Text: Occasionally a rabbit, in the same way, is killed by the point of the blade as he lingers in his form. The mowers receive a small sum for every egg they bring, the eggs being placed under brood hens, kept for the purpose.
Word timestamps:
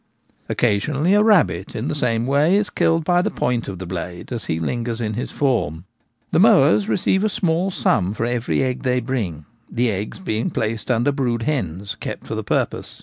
Occasionally 0.49 1.13
a 1.13 1.21
rabbit, 1.21 1.75
in 1.75 1.87
the 1.87 1.93
same 1.93 2.25
way, 2.25 2.55
is 2.55 2.71
killed 2.71 3.03
by 3.05 3.21
the 3.21 3.29
point 3.29 3.67
of 3.67 3.77
the 3.77 3.85
blade 3.85 4.31
as 4.31 4.45
he 4.45 4.59
lingers 4.59 4.99
in 4.99 5.13
his 5.13 5.31
form. 5.31 5.83
The 6.31 6.39
mowers 6.39 6.89
receive 6.89 7.23
a 7.23 7.29
small 7.29 7.69
sum 7.69 8.15
for 8.15 8.25
every 8.25 8.63
egg 8.63 8.81
they 8.81 8.99
bring, 8.99 9.45
the 9.69 9.91
eggs 9.91 10.17
being 10.17 10.49
placed 10.49 10.89
under 10.89 11.11
brood 11.11 11.43
hens, 11.43 11.93
kept 11.93 12.25
for 12.25 12.33
the 12.33 12.43
purpose. 12.43 12.99